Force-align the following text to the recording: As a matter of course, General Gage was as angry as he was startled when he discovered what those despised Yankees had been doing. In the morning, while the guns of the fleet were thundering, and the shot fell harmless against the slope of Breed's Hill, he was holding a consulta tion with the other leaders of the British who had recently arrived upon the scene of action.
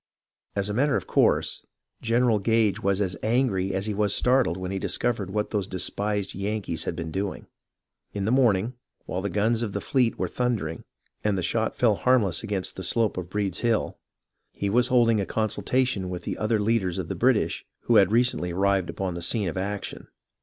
As 0.55 0.67
a 0.67 0.73
matter 0.73 0.97
of 0.97 1.05
course, 1.05 1.63
General 2.01 2.39
Gage 2.39 2.81
was 2.81 2.99
as 2.99 3.15
angry 3.21 3.71
as 3.71 3.85
he 3.85 3.93
was 3.93 4.15
startled 4.15 4.57
when 4.57 4.71
he 4.71 4.79
discovered 4.79 5.29
what 5.29 5.51
those 5.51 5.67
despised 5.67 6.33
Yankees 6.33 6.85
had 6.85 6.95
been 6.95 7.11
doing. 7.11 7.45
In 8.11 8.25
the 8.25 8.31
morning, 8.31 8.73
while 9.05 9.21
the 9.21 9.29
guns 9.29 9.61
of 9.61 9.73
the 9.73 9.79
fleet 9.79 10.17
were 10.17 10.27
thundering, 10.27 10.83
and 11.23 11.37
the 11.37 11.43
shot 11.43 11.75
fell 11.75 11.97
harmless 11.97 12.41
against 12.41 12.77
the 12.77 12.81
slope 12.83 13.15
of 13.15 13.29
Breed's 13.29 13.59
Hill, 13.59 13.99
he 14.51 14.71
was 14.71 14.87
holding 14.87 15.21
a 15.21 15.25
consulta 15.27 15.85
tion 15.85 16.09
with 16.09 16.23
the 16.23 16.35
other 16.35 16.59
leaders 16.59 16.97
of 16.97 17.07
the 17.07 17.13
British 17.13 17.63
who 17.81 17.97
had 17.97 18.11
recently 18.11 18.49
arrived 18.49 18.89
upon 18.89 19.13
the 19.13 19.21
scene 19.21 19.47
of 19.47 19.55
action. 19.55 20.07